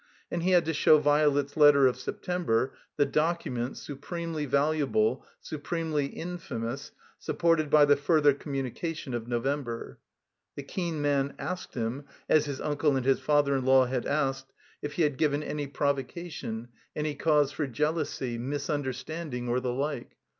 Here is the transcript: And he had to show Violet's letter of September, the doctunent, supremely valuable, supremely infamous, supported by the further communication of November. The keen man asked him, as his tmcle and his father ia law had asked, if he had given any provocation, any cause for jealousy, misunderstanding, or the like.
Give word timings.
And 0.31 0.41
he 0.41 0.49
had 0.49 0.65
to 0.65 0.73
show 0.73 0.97
Violet's 0.97 1.55
letter 1.55 1.85
of 1.85 1.95
September, 1.95 2.73
the 2.97 3.05
doctunent, 3.05 3.77
supremely 3.77 4.47
valuable, 4.47 5.23
supremely 5.39 6.07
infamous, 6.07 6.89
supported 7.19 7.69
by 7.69 7.85
the 7.85 7.95
further 7.95 8.33
communication 8.33 9.13
of 9.13 9.27
November. 9.27 9.99
The 10.55 10.63
keen 10.63 11.03
man 11.03 11.35
asked 11.37 11.75
him, 11.75 12.05
as 12.27 12.45
his 12.45 12.59
tmcle 12.59 12.97
and 12.97 13.05
his 13.05 13.19
father 13.19 13.53
ia 13.55 13.61
law 13.61 13.85
had 13.85 14.07
asked, 14.07 14.51
if 14.81 14.93
he 14.93 15.03
had 15.03 15.19
given 15.19 15.43
any 15.43 15.67
provocation, 15.67 16.69
any 16.95 17.13
cause 17.13 17.51
for 17.51 17.67
jealousy, 17.67 18.39
misunderstanding, 18.39 19.47
or 19.49 19.59
the 19.59 19.71
like. 19.71 20.17